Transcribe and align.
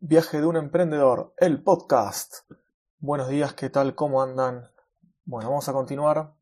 Viaje 0.00 0.40
de 0.40 0.46
un 0.46 0.54
emprendedor, 0.54 1.34
el 1.38 1.60
podcast. 1.60 2.48
Buenos 3.00 3.26
días, 3.26 3.54
¿qué 3.54 3.68
tal? 3.68 3.96
¿Cómo 3.96 4.22
andan? 4.22 4.70
Bueno, 5.24 5.50
vamos 5.50 5.68
a 5.68 5.72
continuar 5.72 6.34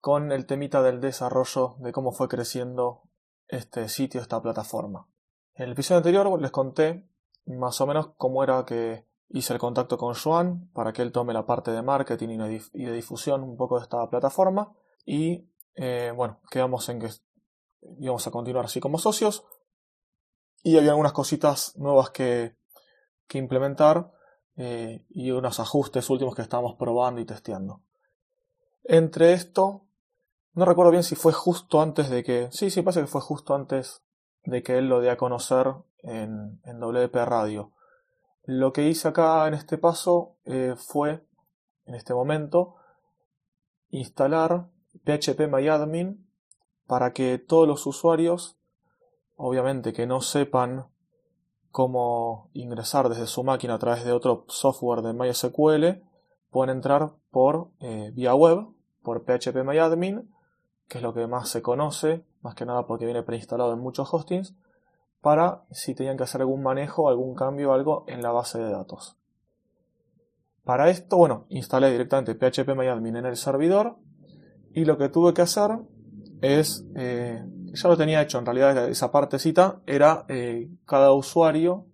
con 0.00 0.32
el 0.32 0.46
temita 0.46 0.82
del 0.82 1.00
desarrollo 1.00 1.76
de 1.78 1.92
cómo 1.92 2.10
fue 2.10 2.26
creciendo 2.26 3.02
este 3.46 3.88
sitio, 3.88 4.20
esta 4.20 4.42
plataforma. 4.42 5.06
En 5.54 5.66
el 5.66 5.72
episodio 5.72 5.98
anterior 5.98 6.42
les 6.42 6.50
conté 6.50 7.08
más 7.46 7.80
o 7.80 7.86
menos 7.86 8.08
cómo 8.16 8.42
era 8.42 8.64
que 8.64 9.06
hice 9.28 9.52
el 9.52 9.60
contacto 9.60 9.96
con 9.96 10.14
Joan 10.14 10.68
para 10.72 10.92
que 10.92 11.02
él 11.02 11.12
tome 11.12 11.32
la 11.32 11.46
parte 11.46 11.70
de 11.70 11.82
marketing 11.82 12.40
y 12.72 12.84
de 12.84 12.92
difusión 12.92 13.44
un 13.44 13.56
poco 13.56 13.76
de 13.76 13.84
esta 13.84 14.10
plataforma 14.10 14.72
y 15.06 15.48
eh, 15.76 16.12
bueno, 16.16 16.40
quedamos 16.50 16.88
en 16.88 16.98
que 16.98 17.10
íbamos 18.00 18.26
a 18.26 18.32
continuar 18.32 18.64
así 18.64 18.80
como 18.80 18.98
socios 18.98 19.44
y 20.64 20.76
había 20.76 20.90
algunas 20.90 21.12
cositas 21.12 21.76
nuevas 21.76 22.10
que 22.10 22.56
que 23.26 23.38
implementar 23.38 24.12
eh, 24.56 25.04
y 25.08 25.30
unos 25.30 25.60
ajustes 25.60 26.08
últimos 26.10 26.34
que 26.34 26.42
estábamos 26.42 26.76
probando 26.76 27.20
y 27.20 27.24
testeando. 27.24 27.82
Entre 28.84 29.32
esto, 29.32 29.82
no 30.52 30.64
recuerdo 30.64 30.92
bien 30.92 31.02
si 31.02 31.16
fue 31.16 31.32
justo 31.32 31.80
antes 31.80 32.10
de 32.10 32.22
que. 32.22 32.48
Sí, 32.52 32.70
sí, 32.70 32.82
pasa 32.82 33.00
que 33.00 33.06
fue 33.06 33.20
justo 33.20 33.54
antes 33.54 34.02
de 34.44 34.62
que 34.62 34.78
él 34.78 34.88
lo 34.88 35.00
dé 35.00 35.10
a 35.10 35.16
conocer 35.16 35.74
en, 36.02 36.60
en 36.64 36.80
WP 36.80 37.14
Radio. 37.24 37.72
Lo 38.44 38.72
que 38.72 38.86
hice 38.86 39.08
acá 39.08 39.48
en 39.48 39.54
este 39.54 39.78
paso 39.78 40.36
eh, 40.44 40.74
fue, 40.76 41.24
en 41.86 41.94
este 41.94 42.12
momento, 42.12 42.76
instalar 43.88 44.68
PHP 45.04 45.48
MyAdmin 45.48 46.28
para 46.86 47.14
que 47.14 47.38
todos 47.38 47.66
los 47.66 47.86
usuarios, 47.86 48.58
obviamente 49.36 49.94
que 49.94 50.06
no 50.06 50.20
sepan 50.20 50.88
cómo 51.74 52.50
ingresar 52.52 53.08
desde 53.08 53.26
su 53.26 53.42
máquina 53.42 53.74
a 53.74 53.78
través 53.80 54.04
de 54.04 54.12
otro 54.12 54.44
software 54.46 55.02
de 55.02 55.12
MySQL, 55.12 56.04
pueden 56.48 56.76
entrar 56.76 57.14
por 57.32 57.70
eh, 57.80 58.12
vía 58.14 58.32
web, 58.32 58.68
por 59.02 59.24
phpMyAdmin, 59.24 60.32
que 60.86 60.98
es 60.98 61.02
lo 61.02 61.12
que 61.12 61.26
más 61.26 61.48
se 61.48 61.62
conoce, 61.62 62.22
más 62.42 62.54
que 62.54 62.64
nada 62.64 62.86
porque 62.86 63.06
viene 63.06 63.24
preinstalado 63.24 63.72
en 63.72 63.80
muchos 63.80 64.14
hostings, 64.14 64.54
para 65.20 65.64
si 65.72 65.96
tenían 65.96 66.16
que 66.16 66.22
hacer 66.22 66.42
algún 66.42 66.62
manejo, 66.62 67.08
algún 67.08 67.34
cambio, 67.34 67.72
algo 67.72 68.04
en 68.06 68.22
la 68.22 68.30
base 68.30 68.60
de 68.60 68.70
datos. 68.70 69.16
Para 70.62 70.90
esto, 70.90 71.16
bueno, 71.16 71.46
instalé 71.48 71.90
directamente 71.90 72.36
phpMyAdmin 72.36 73.16
en 73.16 73.26
el 73.26 73.36
servidor 73.36 73.96
y 74.72 74.84
lo 74.84 74.96
que 74.96 75.08
tuve 75.08 75.34
que 75.34 75.42
hacer 75.42 75.72
es 76.40 76.86
eh, 76.94 77.44
ya 77.74 77.88
lo 77.88 77.96
tenía 77.96 78.22
hecho 78.22 78.38
en 78.38 78.46
realidad 78.46 78.88
esa 78.88 79.10
partecita, 79.10 79.80
era 79.86 80.24
eh, 80.28 80.68
cada 80.86 81.12
usuario 81.12 81.86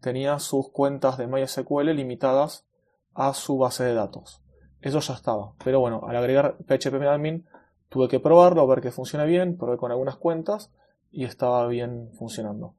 tenía 0.00 0.38
sus 0.38 0.70
cuentas 0.70 1.16
de 1.16 1.26
MySQL 1.26 1.94
limitadas 1.94 2.66
a 3.14 3.34
su 3.34 3.56
base 3.56 3.84
de 3.84 3.94
datos. 3.94 4.42
Eso 4.80 4.98
ya 4.98 5.14
estaba. 5.14 5.54
Pero 5.64 5.80
bueno, 5.80 6.02
al 6.06 6.16
agregar 6.16 6.56
phpMyAdmin 6.66 7.46
tuve 7.88 8.08
que 8.08 8.20
probarlo, 8.20 8.66
ver 8.66 8.80
que 8.80 8.90
funciona 8.90 9.24
bien, 9.24 9.56
probé 9.56 9.76
con 9.76 9.90
algunas 9.90 10.16
cuentas 10.16 10.72
y 11.10 11.24
estaba 11.24 11.66
bien 11.68 12.10
funcionando. 12.14 12.74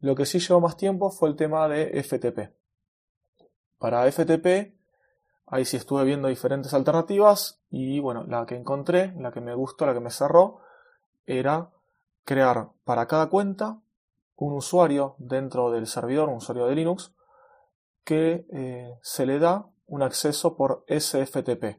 Lo 0.00 0.14
que 0.14 0.26
sí 0.26 0.38
llevó 0.38 0.60
más 0.60 0.76
tiempo 0.76 1.10
fue 1.10 1.28
el 1.28 1.36
tema 1.36 1.66
de 1.68 2.02
FTP. 2.02 2.52
Para 3.78 4.10
FTP, 4.10 4.74
ahí 5.46 5.64
sí 5.64 5.76
estuve 5.76 6.04
viendo 6.04 6.28
diferentes 6.28 6.74
alternativas 6.74 7.62
y 7.70 8.00
bueno, 8.00 8.24
la 8.24 8.44
que 8.44 8.56
encontré, 8.56 9.14
la 9.16 9.32
que 9.32 9.40
me 9.40 9.54
gustó, 9.54 9.86
la 9.86 9.94
que 9.94 10.00
me 10.00 10.10
cerró, 10.10 10.60
era 11.24 11.70
crear 12.24 12.70
para 12.84 13.06
cada 13.06 13.28
cuenta 13.28 13.80
un 14.36 14.54
usuario 14.54 15.16
dentro 15.18 15.70
del 15.70 15.86
servidor, 15.86 16.28
un 16.28 16.36
usuario 16.36 16.66
de 16.66 16.74
Linux, 16.74 17.14
que 18.04 18.46
eh, 18.52 18.98
se 19.02 19.26
le 19.26 19.38
da 19.38 19.66
un 19.86 20.02
acceso 20.02 20.56
por 20.56 20.84
SFTP. 20.88 21.78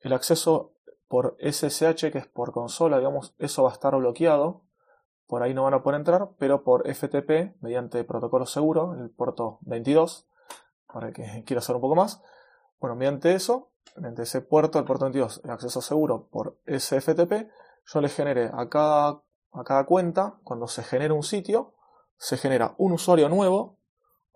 El 0.00 0.12
acceso 0.12 0.72
por 1.06 1.36
SSH, 1.38 2.10
que 2.10 2.18
es 2.18 2.26
por 2.26 2.52
consola, 2.52 2.98
digamos, 2.98 3.34
eso 3.38 3.62
va 3.62 3.70
a 3.70 3.74
estar 3.74 3.94
bloqueado. 3.94 4.62
Por 5.26 5.42
ahí 5.42 5.54
no 5.54 5.62
van 5.62 5.74
a 5.74 5.82
poder 5.82 6.00
entrar, 6.00 6.30
pero 6.38 6.64
por 6.64 6.86
FTP, 6.92 7.54
mediante 7.60 8.02
protocolo 8.04 8.46
seguro, 8.46 8.94
el 8.94 9.10
puerto 9.10 9.58
22, 9.60 10.26
para 10.92 11.08
el 11.08 11.12
que 11.12 11.42
quiera 11.46 11.60
hacer 11.60 11.76
un 11.76 11.82
poco 11.82 11.94
más. 11.94 12.22
Bueno, 12.80 12.96
mediante 12.96 13.34
eso, 13.34 13.70
mediante 13.96 14.22
ese 14.22 14.40
puerto, 14.40 14.78
el 14.78 14.84
puerto 14.84 15.04
22, 15.04 15.42
el 15.44 15.50
acceso 15.50 15.80
seguro 15.80 16.28
por 16.30 16.58
SFTP, 16.66 17.48
yo 17.84 18.00
le 18.00 18.08
genere 18.08 18.50
a 18.52 18.68
cada 18.68 19.22
a 19.52 19.64
cada 19.64 19.84
cuenta, 19.84 20.38
cuando 20.44 20.66
se 20.66 20.82
genera 20.82 21.14
un 21.14 21.22
sitio, 21.22 21.74
se 22.16 22.36
genera 22.36 22.74
un 22.78 22.92
usuario 22.92 23.28
nuevo. 23.28 23.78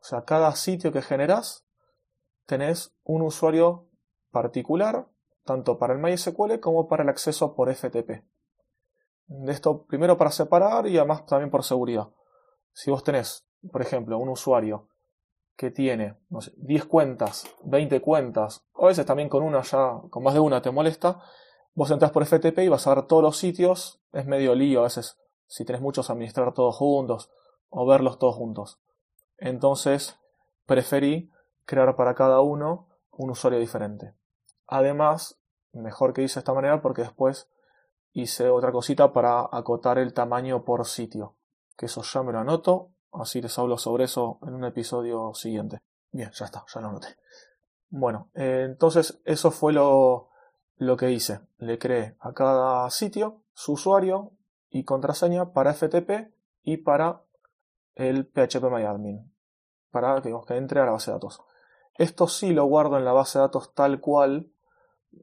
O 0.01 0.05
sea, 0.05 0.25
cada 0.25 0.55
sitio 0.55 0.93
que 0.93 1.03
generas, 1.03 1.67
tenés 2.45 2.95
un 3.05 3.23
usuario 3.23 3.89
particular, 4.31 5.09
tanto 5.45 5.79
para 5.79 5.95
el 5.95 6.01
MySQL 6.01 6.61
como 6.61 6.89
para 6.89 7.03
el 7.03 7.09
acceso 7.09 7.55
por 7.55 7.73
FTP. 7.75 8.25
De 9.29 9.53
esto 9.53 9.87
primero 9.87 10.17
para 10.17 10.31
separar 10.31 10.87
y 10.87 10.99
además 10.99 11.27
también 11.27 11.51
por 11.51 11.65
seguridad. 11.65 12.09
Si 12.73 12.91
vos 12.91 13.03
tenés, 13.03 13.47
por 13.73 13.83
ejemplo, 13.83 14.19
un 14.19 14.29
usuario 14.29 14.89
que 15.57 15.71
tiene 15.71 16.19
no 16.29 16.41
sé, 16.41 16.53
10 16.57 16.85
cuentas, 16.85 17.47
20 17.65 18.01
cuentas, 18.01 18.65
o 18.75 18.85
a 18.85 18.89
veces 18.89 19.07
también 19.07 19.29
con 19.29 19.43
una 19.43 19.63
ya, 19.63 20.01
con 20.11 20.23
más 20.23 20.35
de 20.35 20.41
una 20.41 20.61
te 20.61 20.71
molesta, 20.71 21.23
Vos 21.77 21.91
entras 21.91 22.11
por 22.11 22.25
FTP 22.25 22.61
y 22.61 22.69
vas 22.69 22.87
a 22.87 22.95
ver 22.95 23.05
todos 23.05 23.23
los 23.23 23.37
sitios. 23.37 24.01
Es 24.15 24.25
medio 24.27 24.55
lío 24.55 24.81
a 24.81 24.85
veces 24.85 25.19
si 25.47 25.67
tenés 25.67 25.83
muchos 25.83 26.09
administrar 26.09 26.55
todos 26.55 26.75
juntos 26.75 27.31
o 27.69 27.85
verlos 27.85 28.19
todos 28.19 28.35
juntos. 28.35 28.81
Entonces 29.37 30.19
preferí 30.65 31.31
crear 31.67 31.95
para 31.95 32.15
cada 32.15 32.41
uno 32.41 32.89
un 33.11 33.29
usuario 33.29 33.59
diferente. 33.59 34.15
Además, 34.67 35.39
mejor 35.73 36.15
que 36.15 36.23
hice 36.23 36.37
de 36.37 36.41
esta 36.41 36.55
manera 36.55 36.81
porque 36.81 37.03
después 37.03 37.51
hice 38.13 38.49
otra 38.49 38.73
cosita 38.73 39.13
para 39.13 39.47
acotar 39.53 39.99
el 39.99 40.15
tamaño 40.15 40.65
por 40.65 40.87
sitio. 40.87 41.35
Que 41.77 41.87
eso 41.87 42.01
ya 42.01 42.23
me 42.23 42.33
lo 42.33 42.39
anoto, 42.39 42.93
así 43.13 43.43
les 43.43 43.59
hablo 43.59 43.77
sobre 43.77 44.05
eso 44.05 44.39
en 44.47 44.55
un 44.55 44.65
episodio 44.65 45.35
siguiente. 45.35 45.83
Bien, 46.11 46.31
ya 46.33 46.47
está, 46.47 46.65
ya 46.75 46.81
lo 46.81 46.89
anoté. 46.89 47.19
Bueno, 47.91 48.31
eh, 48.33 48.63
entonces 48.65 49.21
eso 49.27 49.51
fue 49.51 49.75
lo, 49.75 50.31
lo 50.77 50.97
que 50.97 51.11
hice, 51.11 51.41
le 51.59 51.79
creé 51.79 52.17
a 52.21 52.33
cada 52.33 52.89
sitio 52.91 53.43
su 53.55 53.73
usuario 53.73 54.33
y 54.71 54.85
contraseña 54.85 55.53
para 55.53 55.73
FTP 55.73 56.33
y 56.63 56.79
para 56.79 57.23
el 57.95 58.27
phpMyAdmin, 58.27 59.33
para 59.91 60.21
que, 60.21 60.35
que 60.47 60.57
entre 60.57 60.81
a 60.81 60.85
la 60.85 60.93
base 60.93 61.11
de 61.11 61.15
datos. 61.15 61.41
Esto 61.95 62.29
sí 62.29 62.53
lo 62.53 62.67
guardo 62.67 62.99
en 62.99 63.05
la 63.05 63.13
base 63.13 63.39
de 63.39 63.45
datos 63.45 63.73
tal 63.75 64.01
cual, 64.01 64.53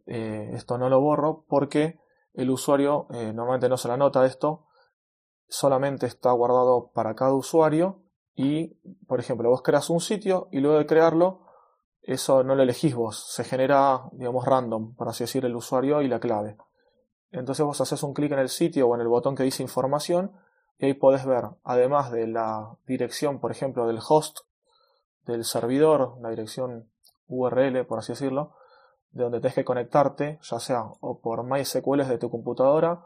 eh, 0.07 0.51
esto 0.53 0.77
no 0.77 0.89
lo 0.89 0.99
borro 0.99 1.45
porque 1.47 1.99
el 2.33 2.49
usuario 2.49 3.07
eh, 3.11 3.31
normalmente 3.31 3.69
no 3.69 3.77
se 3.77 3.87
la 3.87 3.97
nota 3.97 4.25
esto, 4.25 4.65
solamente 5.47 6.07
está 6.07 6.31
guardado 6.31 6.91
para 6.93 7.13
cada 7.13 7.33
usuario 7.33 8.01
y, 8.35 8.69
por 9.05 9.19
ejemplo, 9.19 9.49
vos 9.49 9.61
creas 9.61 9.91
un 9.91 10.01
sitio 10.01 10.47
y 10.51 10.59
luego 10.59 10.79
de 10.79 10.87
crearlo 10.87 11.42
eso 12.03 12.43
no 12.43 12.55
lo 12.55 12.63
elegís 12.63 12.95
vos, 12.95 13.31
se 13.33 13.43
genera, 13.43 14.03
digamos, 14.11 14.45
random, 14.45 14.93
por 14.95 15.07
así 15.07 15.23
decir, 15.23 15.45
el 15.45 15.55
usuario 15.55 16.01
y 16.01 16.07
la 16.07 16.19
clave. 16.19 16.57
Entonces 17.31 17.65
vos 17.65 17.79
haces 17.81 18.03
un 18.03 18.13
clic 18.13 18.31
en 18.31 18.39
el 18.39 18.49
sitio 18.49 18.87
o 18.87 18.95
en 18.95 19.01
el 19.01 19.07
botón 19.07 19.35
que 19.35 19.43
dice 19.43 19.63
información 19.63 20.33
y 20.77 20.85
ahí 20.85 20.93
podés 20.93 21.25
ver, 21.25 21.45
además 21.63 22.11
de 22.11 22.27
la 22.27 22.77
dirección, 22.85 23.39
por 23.39 23.51
ejemplo, 23.51 23.87
del 23.87 23.99
host 24.07 24.39
del 25.25 25.45
servidor, 25.45 26.17
la 26.21 26.29
dirección 26.29 26.89
URL, 27.27 27.85
por 27.85 27.99
así 27.99 28.11
decirlo, 28.11 28.53
de 29.11 29.23
donde 29.23 29.39
tenés 29.39 29.55
que 29.55 29.65
conectarte, 29.65 30.39
ya 30.41 30.59
sea 30.59 30.83
o 30.99 31.19
por 31.21 31.43
MySQL 31.43 31.99
desde 31.99 32.17
tu 32.17 32.29
computadora, 32.29 33.05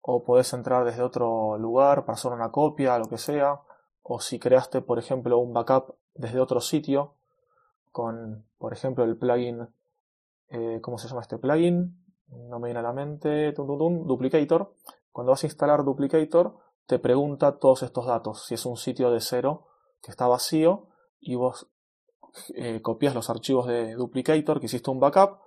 o 0.00 0.24
podés 0.24 0.52
entrar 0.52 0.84
desde 0.84 1.02
otro 1.02 1.56
lugar 1.56 2.04
para 2.04 2.14
hacer 2.14 2.32
una 2.32 2.50
copia, 2.50 2.98
lo 2.98 3.06
que 3.06 3.18
sea, 3.18 3.60
o 4.02 4.20
si 4.20 4.38
creaste, 4.38 4.82
por 4.82 4.98
ejemplo, 4.98 5.38
un 5.38 5.52
backup 5.52 5.94
desde 6.14 6.40
otro 6.40 6.60
sitio, 6.60 7.14
con, 7.94 8.44
por 8.58 8.72
ejemplo, 8.72 9.04
el 9.04 9.16
plugin, 9.16 9.68
eh, 10.48 10.80
¿cómo 10.82 10.98
se 10.98 11.06
llama 11.06 11.20
este 11.20 11.38
plugin? 11.38 12.04
No 12.26 12.58
me 12.58 12.66
viene 12.66 12.80
a 12.80 12.82
la 12.82 12.92
mente, 12.92 13.52
Duplicator. 13.52 14.74
Cuando 15.12 15.30
vas 15.30 15.44
a 15.44 15.46
instalar 15.46 15.84
Duplicator, 15.84 16.56
te 16.86 16.98
pregunta 16.98 17.56
todos 17.60 17.84
estos 17.84 18.04
datos. 18.06 18.46
Si 18.46 18.54
es 18.54 18.66
un 18.66 18.76
sitio 18.76 19.12
de 19.12 19.20
cero 19.20 19.68
que 20.02 20.10
está 20.10 20.26
vacío 20.26 20.88
y 21.20 21.36
vos 21.36 21.68
eh, 22.56 22.82
copias 22.82 23.14
los 23.14 23.30
archivos 23.30 23.68
de 23.68 23.94
Duplicator, 23.94 24.58
que 24.58 24.66
hiciste 24.66 24.90
un 24.90 24.98
backup, 24.98 25.38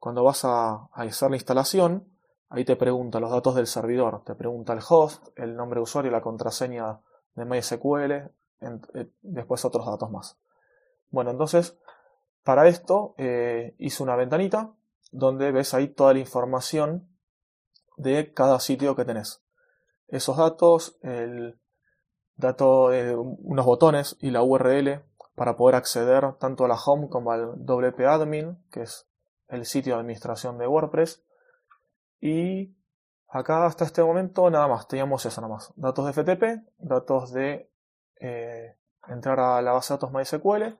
cuando 0.00 0.24
vas 0.24 0.44
a, 0.44 0.88
hacer 0.92 1.30
la 1.30 1.36
instalación, 1.36 2.08
ahí 2.48 2.64
te 2.64 2.74
pregunta 2.74 3.20
los 3.20 3.30
datos 3.30 3.54
del 3.54 3.68
servidor, 3.68 4.24
te 4.24 4.34
pregunta 4.34 4.72
el 4.72 4.80
host, 4.88 5.28
el 5.36 5.54
nombre 5.54 5.78
de 5.78 5.84
usuario, 5.84 6.10
la 6.10 6.20
contraseña 6.20 6.98
de 7.36 7.44
MySQL, 7.44 8.10
eh, 8.10 9.12
después 9.22 9.64
otros 9.64 9.86
datos 9.86 10.10
más. 10.10 10.36
Bueno, 11.10 11.30
entonces, 11.30 11.78
para 12.42 12.68
esto 12.68 13.14
eh, 13.18 13.74
hice 13.78 14.02
una 14.02 14.16
ventanita 14.16 14.72
donde 15.12 15.52
ves 15.52 15.74
ahí 15.74 15.88
toda 15.88 16.12
la 16.12 16.20
información 16.20 17.08
de 17.96 18.32
cada 18.32 18.60
sitio 18.60 18.94
que 18.96 19.04
tenés. 19.04 19.42
Esos 20.08 20.36
datos, 20.36 20.98
el 21.02 21.58
dato 22.36 22.90
de 22.90 23.16
unos 23.16 23.66
botones 23.66 24.16
y 24.20 24.30
la 24.30 24.42
URL 24.42 25.02
para 25.34 25.56
poder 25.56 25.76
acceder 25.76 26.34
tanto 26.34 26.64
a 26.64 26.68
la 26.68 26.76
home 26.76 27.08
como 27.08 27.32
al 27.32 27.64
WP 27.64 28.00
admin, 28.06 28.58
que 28.70 28.82
es 28.82 29.08
el 29.48 29.64
sitio 29.64 29.94
de 29.94 30.00
administración 30.00 30.58
de 30.58 30.66
WordPress. 30.66 31.22
Y 32.20 32.74
acá 33.28 33.66
hasta 33.66 33.84
este 33.84 34.02
momento 34.02 34.50
nada 34.50 34.68
más, 34.68 34.88
teníamos 34.88 35.24
eso 35.26 35.40
nada 35.40 35.54
más. 35.54 35.72
Datos 35.76 36.06
de 36.06 36.12
FTP, 36.12 36.68
datos 36.78 37.32
de 37.32 37.70
eh, 38.20 38.76
entrar 39.08 39.38
a 39.40 39.62
la 39.62 39.72
base 39.72 39.92
de 39.92 39.98
datos 39.98 40.12
MySQL 40.12 40.78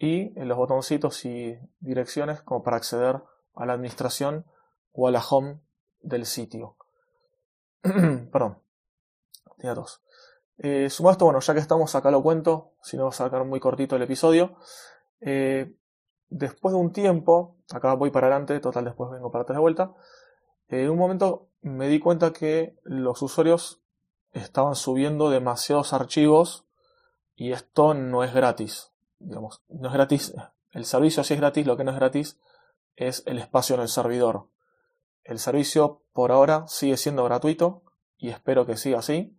y 0.00 0.30
los 0.30 0.56
botoncitos 0.56 1.24
y 1.26 1.58
direcciones 1.78 2.40
como 2.40 2.62
para 2.62 2.78
acceder 2.78 3.20
a 3.54 3.66
la 3.66 3.74
administración 3.74 4.46
o 4.92 5.06
a 5.06 5.10
la 5.10 5.20
home 5.20 5.60
del 6.00 6.24
sitio. 6.24 6.74
Perdón, 7.82 8.58
tenía 9.58 9.74
dos. 9.74 10.00
Eh, 10.56 10.86
esto, 10.86 11.24
bueno, 11.24 11.40
ya 11.40 11.52
que 11.52 11.60
estamos 11.60 11.94
acá 11.94 12.10
lo 12.10 12.22
cuento, 12.22 12.72
si 12.82 12.96
no 12.96 13.04
va 13.04 13.10
a 13.10 13.12
sacar 13.12 13.44
muy 13.44 13.60
cortito 13.60 13.94
el 13.94 14.02
episodio. 14.02 14.56
Eh, 15.20 15.74
después 16.30 16.72
de 16.72 16.80
un 16.80 16.92
tiempo, 16.92 17.56
acá 17.70 17.92
voy 17.92 18.10
para 18.10 18.28
adelante, 18.28 18.58
total 18.58 18.86
después 18.86 19.10
vengo 19.10 19.30
para 19.30 19.42
atrás 19.42 19.56
de 19.56 19.60
vuelta, 19.60 19.92
eh, 20.68 20.84
en 20.84 20.90
un 20.90 20.98
momento 20.98 21.48
me 21.60 21.88
di 21.88 22.00
cuenta 22.00 22.32
que 22.32 22.74
los 22.84 23.20
usuarios 23.20 23.82
estaban 24.32 24.76
subiendo 24.76 25.28
demasiados 25.28 25.92
archivos 25.92 26.64
y 27.36 27.52
esto 27.52 27.92
no 27.92 28.24
es 28.24 28.32
gratis. 28.32 28.90
Digamos, 29.20 29.62
no 29.68 29.88
es 29.88 29.94
gratis. 29.94 30.34
El 30.72 30.84
servicio 30.84 31.22
sí 31.22 31.34
es 31.34 31.40
gratis, 31.40 31.66
lo 31.66 31.76
que 31.76 31.84
no 31.84 31.92
es 31.92 31.96
gratis 31.96 32.40
es 32.96 33.22
el 33.26 33.38
espacio 33.38 33.76
en 33.76 33.82
el 33.82 33.88
servidor. 33.88 34.48
El 35.22 35.38
servicio 35.38 36.02
por 36.12 36.32
ahora 36.32 36.66
sigue 36.66 36.96
siendo 36.96 37.24
gratuito 37.24 37.82
y 38.16 38.30
espero 38.30 38.66
que 38.66 38.76
siga 38.76 38.98
así. 38.98 39.38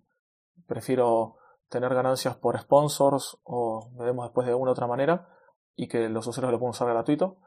Prefiero 0.65 1.37
tener 1.69 1.93
ganancias 1.93 2.35
por 2.35 2.59
sponsors 2.59 3.37
o 3.43 3.91
veremos 3.93 4.25
después 4.25 4.47
de 4.47 4.53
una 4.53 4.71
u 4.71 4.73
otra 4.73 4.87
manera 4.87 5.29
y 5.75 5.87
que 5.87 6.09
los 6.09 6.27
usuarios 6.27 6.51
lo 6.51 6.59
puedan 6.59 6.71
usar 6.71 6.87
gratuito, 6.89 7.37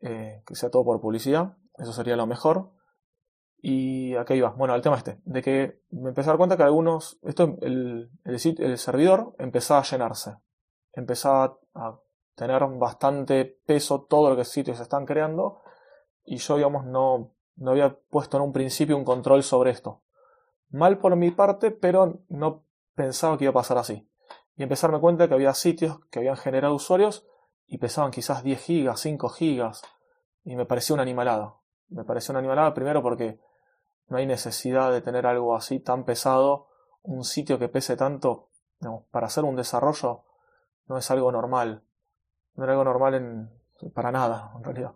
eh, 0.00 0.42
que 0.46 0.54
sea 0.54 0.70
todo 0.70 0.84
por 0.84 1.00
publicidad, 1.00 1.56
eso 1.78 1.92
sería 1.92 2.16
lo 2.16 2.26
mejor. 2.26 2.70
Y 3.58 4.14
aquí 4.16 4.34
iba, 4.34 4.50
bueno, 4.50 4.74
el 4.74 4.82
tema 4.82 4.96
este, 4.96 5.20
de 5.24 5.42
que 5.42 5.80
me 5.90 6.10
empecé 6.10 6.28
a 6.28 6.32
dar 6.32 6.38
cuenta 6.38 6.56
que 6.56 6.62
algunos, 6.62 7.18
esto, 7.22 7.56
el, 7.62 8.10
el, 8.24 8.78
servidor 8.78 9.34
empezaba 9.38 9.80
a 9.80 9.84
llenarse, 9.84 10.36
empezaba 10.96 11.58
a 11.74 12.00
tener 12.34 12.64
bastante 12.78 13.44
peso 13.44 14.02
todo 14.02 14.30
lo 14.30 14.36
que 14.36 14.44
sitios 14.44 14.80
están 14.80 15.06
creando 15.06 15.60
y 16.24 16.38
yo, 16.38 16.56
digamos, 16.56 16.84
no, 16.84 17.30
no 17.54 17.70
había 17.70 17.96
puesto 18.10 18.36
en 18.36 18.42
un 18.42 18.52
principio 18.52 18.96
un 18.96 19.04
control 19.04 19.42
sobre 19.42 19.70
esto. 19.70 20.02
Mal 20.70 20.98
por 20.98 21.14
mi 21.14 21.30
parte, 21.30 21.70
pero 21.70 22.20
no 22.28 22.64
pensaba 22.94 23.38
que 23.38 23.44
iba 23.44 23.52
a 23.52 23.54
pasar 23.54 23.78
así. 23.78 24.10
Y 24.56 24.62
empecé 24.62 24.86
a 24.86 24.98
cuenta 24.98 25.28
que 25.28 25.34
había 25.34 25.54
sitios 25.54 26.00
que 26.10 26.18
habían 26.18 26.36
generado 26.36 26.74
usuarios 26.74 27.26
y 27.66 27.78
pesaban 27.78 28.10
quizás 28.10 28.42
10 28.42 28.60
gigas, 28.60 29.00
5 29.00 29.28
gigas. 29.28 29.82
Y 30.44 30.56
me 30.56 30.64
pareció 30.64 30.94
una 30.94 31.02
animalada. 31.02 31.56
Me 31.88 32.04
pareció 32.04 32.32
una 32.32 32.40
animalada 32.40 32.74
primero 32.74 33.02
porque 33.02 33.38
no 34.08 34.16
hay 34.16 34.26
necesidad 34.26 34.90
de 34.90 35.02
tener 35.02 35.26
algo 35.26 35.54
así 35.54 35.78
tan 35.78 36.04
pesado. 36.04 36.68
Un 37.02 37.22
sitio 37.24 37.58
que 37.58 37.68
pese 37.68 37.96
tanto, 37.96 38.48
para 39.10 39.26
hacer 39.26 39.44
un 39.44 39.56
desarrollo, 39.56 40.24
no 40.88 40.98
es 40.98 41.10
algo 41.10 41.30
normal. 41.32 41.82
No 42.54 42.64
es 42.64 42.70
algo 42.70 42.84
normal 42.84 43.14
en, 43.14 43.50
para 43.92 44.10
nada, 44.12 44.52
en 44.56 44.64
realidad. 44.64 44.92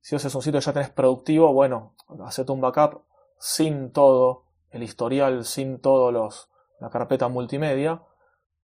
Si 0.00 0.16
haces 0.16 0.34
un 0.34 0.42
sitio 0.42 0.60
que 0.60 0.66
ya 0.66 0.72
tenés 0.72 0.90
productivo, 0.90 1.52
bueno, 1.52 1.94
hacete 2.24 2.52
un 2.52 2.60
backup 2.60 3.02
sin 3.38 3.92
todo, 3.92 4.44
el 4.70 4.82
historial, 4.82 5.44
sin 5.44 5.80
todos 5.80 6.12
los, 6.12 6.50
la 6.80 6.90
carpeta 6.90 7.28
multimedia, 7.28 8.02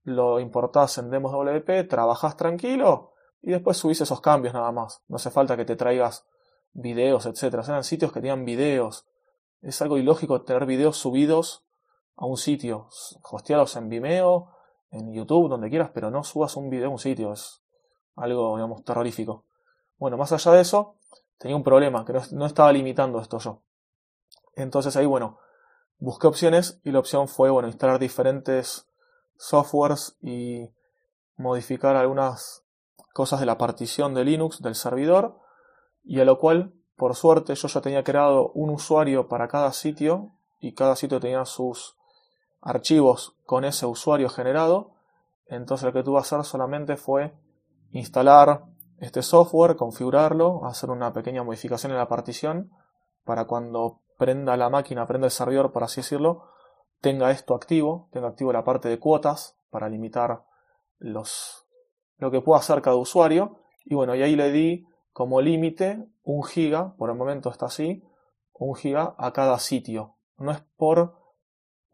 lo 0.04 0.40
importás 0.40 0.98
en 1.00 1.10
Demos 1.10 1.34
WP, 1.34 1.88
trabajás 1.90 2.38
tranquilo 2.38 3.14
y 3.42 3.52
después 3.52 3.78
subís 3.78 4.02
esos 4.02 4.22
cambios 4.22 4.54
nada 4.54 4.72
más. 4.72 5.04
No 5.08 5.18
hace 5.18 5.32
falta 5.32 5.58
que 5.58 5.66
te 5.66 5.76
traigas 5.76 6.26
videos, 6.74 7.26
etcétera. 7.26 7.64
Eran 7.64 7.84
sitios 7.84 8.12
que 8.12 8.22
tenían 8.22 8.46
videos. 8.46 9.06
Es 9.62 9.82
algo 9.82 9.98
ilógico 9.98 10.44
tener 10.44 10.66
videos 10.66 10.98
subidos 10.98 11.66
a 12.16 12.26
un 12.26 12.38
sitio, 12.38 12.88
hosteados 13.24 13.76
en 13.76 13.90
Vimeo, 13.90 14.57
en 14.92 15.14
YouTube, 15.14 15.50
donde 15.50 15.70
quieras, 15.70 15.92
pero 15.94 16.12
no 16.12 16.24
subas 16.24 16.56
un 16.56 16.70
video 16.70 16.88
a 16.88 16.92
un 16.92 17.00
sitio. 17.00 17.34
Es 17.34 17.62
algo, 18.16 18.56
digamos, 18.56 18.84
terrorífico. 18.84 19.44
Bueno, 19.98 20.18
más 20.18 20.32
allá 20.32 20.52
de 20.52 20.62
eso, 20.62 20.96
tenía 21.38 21.56
un 21.56 21.64
problema, 21.64 22.06
que 22.06 22.14
no, 22.32 22.46
estaba 22.46 22.72
limitando 22.72 23.20
esto 23.20 23.40
yo. 23.40 23.62
Entonces 24.56 24.96
ahí, 24.96 25.06
bueno, 25.06 25.40
busqué 26.00 26.28
opciones 26.28 26.80
y 26.84 26.92
la 26.92 27.00
opción 27.00 27.28
fue, 27.28 27.50
bueno, 27.50 27.68
instalar 27.68 28.00
diferentes 28.00 28.88
softwares 29.38 30.18
y 30.22 30.70
modificar 31.36 31.96
algunas 31.96 32.64
cosas 33.14 33.40
de 33.40 33.46
la 33.46 33.58
partición 33.58 34.14
de 34.14 34.24
Linux 34.24 34.62
del 34.62 34.76
servidor 34.76 35.40
y 36.04 36.20
a 36.20 36.26
lo 36.26 36.40
cual, 36.40 36.74
por 36.96 37.16
suerte, 37.16 37.54
yo 37.54 37.68
ya 37.68 37.82
tenía 37.82 38.04
creado 38.04 38.52
un 38.54 38.72
usuario 38.72 39.28
para 39.28 39.48
cada 39.48 39.72
sitio 39.74 40.32
y 40.60 40.74
cada 40.74 40.96
sitio 40.96 41.20
tenía 41.20 41.46
sus 41.46 41.96
archivos 42.62 43.37
con 43.48 43.64
ese 43.64 43.86
usuario 43.86 44.30
generado. 44.30 44.92
Entonces 45.48 45.86
lo 45.86 45.94
que 45.94 46.04
tuve 46.04 46.18
que 46.18 46.24
hacer 46.24 46.44
solamente 46.44 46.98
fue 46.98 47.34
instalar 47.92 48.66
este 49.00 49.24
software, 49.24 49.78
configurarlo, 49.78 50.66
hacer 50.66 50.90
una 50.90 51.14
pequeña 51.14 51.44
modificación 51.44 51.94
en 51.94 51.98
la 51.98 52.10
partición 52.10 52.72
para 53.24 53.46
cuando 53.46 54.02
prenda 54.18 54.58
la 54.58 54.70
máquina, 54.70 55.08
prenda 55.08 55.28
el 55.28 55.32
servidor, 55.32 55.72
por 55.72 55.86
así 55.86 56.02
decirlo, 56.02 56.50
tenga 57.00 57.32
esto 57.32 57.56
activo, 57.56 58.10
tenga 58.12 58.28
activo 58.28 58.52
la 58.52 58.66
parte 58.66 58.90
de 58.90 59.00
cuotas 59.00 59.58
para 59.70 59.88
limitar 59.88 60.44
los, 60.98 61.66
lo 62.18 62.30
que 62.30 62.42
pueda 62.42 62.60
hacer 62.60 62.82
cada 62.82 62.98
usuario. 62.98 63.62
Y 63.86 63.96
bueno, 63.96 64.14
y 64.14 64.24
ahí 64.24 64.36
le 64.36 64.52
di 64.52 64.86
como 65.14 65.40
límite 65.40 66.06
un 66.24 66.44
giga, 66.44 66.96
por 66.98 67.10
el 67.10 67.16
momento 67.16 67.50
está 67.50 67.68
así, 67.68 68.04
un 68.54 68.76
giga 68.76 69.16
a 69.18 69.32
cada 69.32 69.58
sitio. 69.60 70.18
No 70.38 70.52
es 70.52 70.62
por 70.76 71.17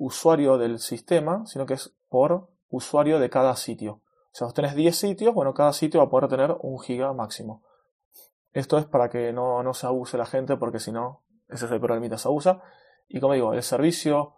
usuario 0.03 0.57
del 0.57 0.79
sistema, 0.79 1.45
sino 1.45 1.65
que 1.65 1.75
es 1.75 1.93
por 2.09 2.49
usuario 2.69 3.19
de 3.19 3.29
cada 3.29 3.55
sitio. 3.55 3.93
O 3.93 4.35
sea, 4.35 4.45
vos 4.45 4.53
tenés 4.53 4.75
10 4.75 4.95
sitios, 4.95 5.33
bueno, 5.33 5.53
cada 5.53 5.73
sitio 5.73 5.99
va 5.99 6.07
a 6.07 6.09
poder 6.09 6.29
tener 6.29 6.55
un 6.61 6.79
giga 6.79 7.13
máximo. 7.13 7.63
Esto 8.51 8.77
es 8.77 8.85
para 8.85 9.09
que 9.09 9.31
no, 9.31 9.63
no 9.63 9.73
se 9.73 9.87
abuse 9.87 10.17
la 10.17 10.25
gente, 10.25 10.57
porque 10.57 10.79
si 10.79 10.91
no, 10.91 11.21
ese 11.49 11.65
es 11.65 11.71
el 11.71 11.79
problemita, 11.79 12.17
se 12.17 12.27
abusa. 12.27 12.61
Y 13.07 13.19
como 13.19 13.33
digo, 13.33 13.53
el 13.53 13.63
servicio 13.63 14.35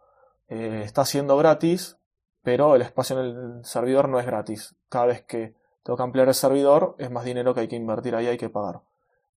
eh, 0.47 0.81
está 0.83 1.03
siendo 1.05 1.35
gratis, 1.37 1.97
pero 2.43 2.75
el 2.75 2.81
espacio 2.83 3.19
en 3.19 3.25
el 3.25 3.65
servidor 3.65 4.07
no 4.07 4.19
es 4.19 4.25
gratis. 4.25 4.75
Cada 4.89 5.07
vez 5.07 5.23
que 5.23 5.55
tengo 5.83 5.97
que 5.97 6.03
ampliar 6.03 6.27
el 6.27 6.35
servidor, 6.35 6.95
es 6.99 7.09
más 7.09 7.25
dinero 7.25 7.53
que 7.53 7.61
hay 7.61 7.67
que 7.67 7.75
invertir 7.75 8.15
ahí, 8.15 8.27
hay 8.27 8.37
que 8.37 8.49
pagar. 8.49 8.81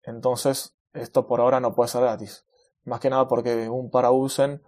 Entonces, 0.03 0.75
esto 0.93 1.25
por 1.27 1.39
ahora 1.39 1.60
no 1.60 1.74
puede 1.74 1.88
ser 1.88 2.01
gratis. 2.01 2.46
Más 2.84 3.00
que 3.00 3.10
nada 3.10 3.27
porque 3.27 3.69
un 3.69 3.89
para 3.89 4.12
usen, 4.12 4.62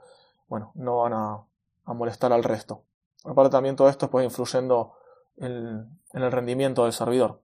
bueno, 0.47 0.71
no 0.75 0.97
van 0.97 1.13
a, 1.13 1.48
a 1.89 1.93
molestar 1.93 2.31
al 2.31 2.43
resto. 2.43 2.83
Aparte 3.25 3.49
también 3.49 3.75
todo 3.75 3.89
esto 3.89 4.09
pues 4.09 4.23
influyendo 4.23 4.93
en, 5.37 5.99
el 6.13 6.31
rendimiento 6.31 6.83
del 6.83 6.93
servidor. 6.93 7.41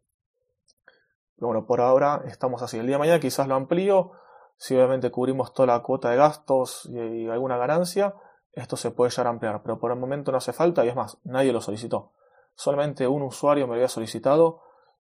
bueno, 1.38 1.66
por 1.66 1.82
ahora 1.82 2.22
estamos 2.28 2.62
así. 2.62 2.78
El 2.78 2.86
día 2.86 2.96
de 2.96 3.00
mañana 3.00 3.20
quizás 3.20 3.48
lo 3.48 3.56
amplío. 3.56 4.12
Si 4.58 4.76
obviamente 4.76 5.12
cubrimos 5.12 5.54
toda 5.54 5.68
la 5.68 5.82
cuota 5.82 6.12
de 6.12 6.18
gastos 6.18 6.86
y, 6.86 7.28
alguna 7.28 7.58
ganancia, 7.58 8.16
esto 8.54 8.78
se 8.78 8.92
puede 8.92 9.12
llegar 9.12 9.28
a 9.28 9.32
ampliar. 9.32 9.62
Pero 9.64 9.80
por 9.80 9.92
el 9.92 10.00
momento 10.00 10.32
no 10.32 10.38
hace 10.38 10.54
falta 10.54 10.86
y 10.86 10.90
es 10.90 10.96
más, 10.96 11.18
nadie 11.24 11.52
lo 11.52 11.60
solicitó. 11.60 12.14
Solamente 12.54 13.08
un 13.08 13.24
usuario 13.24 13.68
me 13.68 13.76
había 13.76 13.90
solicitado 13.90 14.62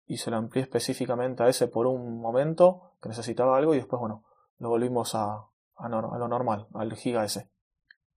y 0.06 0.18
se 0.18 0.30
lo 0.30 0.38
amplié 0.38 0.64
específicamente 0.64 1.44
a 1.44 1.50
ese 1.50 1.68
por 1.68 1.88
un 1.88 2.22
momento 2.22 2.94
que 3.02 3.10
necesitaba 3.10 3.58
algo 3.58 3.74
y 3.74 3.78
después, 3.78 4.00
bueno, 4.00 4.24
lo 4.60 4.70
volvimos 4.70 5.16
a, 5.16 5.48
a, 5.76 5.90
lo 5.90 6.28
normal, 6.28 6.68
al 6.74 6.94
giga 6.94 7.26
ese. 7.26 7.53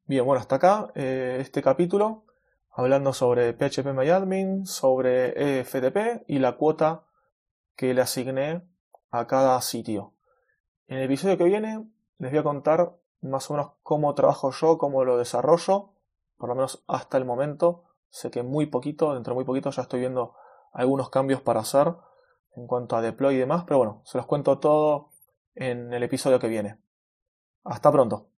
Bien, 0.06 0.22
bueno, 0.26 0.38
hasta 0.38 0.56
acá 0.56 0.92
eh, 0.94 1.38
este 1.40 1.62
capítulo 1.62 2.24
hablando 2.70 3.14
sobre 3.14 3.54
PHP 3.54 4.66
sobre 4.66 5.64
FTP 5.64 6.24
y 6.26 6.40
la 6.40 6.58
cuota 6.58 7.04
que 7.74 7.94
le 7.94 8.02
asigné 8.02 8.68
a 9.10 9.26
cada 9.26 9.58
sitio. 9.62 10.12
En 10.88 10.98
el 10.98 11.04
episodio 11.04 11.38
que 11.38 11.44
viene 11.44 11.88
les 12.18 12.32
voy 12.32 12.38
a 12.38 12.42
contar 12.42 12.92
más 13.22 13.48
o 13.48 13.54
menos 13.54 13.72
cómo 13.82 14.14
trabajo 14.14 14.50
yo, 14.50 14.76
cómo 14.76 15.04
lo 15.04 15.16
desarrollo, 15.16 15.94
por 16.36 16.50
lo 16.50 16.54
menos 16.54 16.84
hasta 16.86 17.16
el 17.16 17.24
momento. 17.24 17.84
Sé 18.10 18.30
que 18.30 18.42
muy 18.42 18.66
poquito, 18.66 19.14
dentro 19.14 19.32
de 19.32 19.36
muy 19.36 19.44
poquito 19.46 19.70
ya 19.70 19.80
estoy 19.80 20.00
viendo 20.00 20.34
algunos 20.74 21.08
cambios 21.08 21.40
para 21.40 21.60
hacer 21.60 21.94
en 22.56 22.66
cuanto 22.66 22.96
a 22.96 23.00
deploy 23.00 23.36
y 23.36 23.38
demás, 23.38 23.64
pero 23.64 23.78
bueno, 23.78 24.02
se 24.04 24.18
los 24.18 24.26
cuento 24.26 24.58
todo 24.58 25.08
en 25.54 25.94
el 25.94 26.02
episodio 26.02 26.38
que 26.38 26.48
viene. 26.48 26.76
Hasta 27.64 27.90
pronto. 27.90 28.33